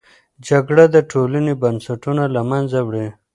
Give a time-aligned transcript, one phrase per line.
[0.47, 3.07] جګړه د ټولنې بنسټونه له منځه وړي.